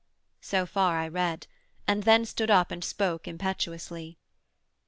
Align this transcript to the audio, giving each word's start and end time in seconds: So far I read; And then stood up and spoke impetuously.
So 0.41 0.65
far 0.65 0.97
I 0.97 1.07
read; 1.07 1.45
And 1.87 2.01
then 2.05 2.25
stood 2.25 2.49
up 2.49 2.71
and 2.71 2.83
spoke 2.83 3.27
impetuously. 3.27 4.17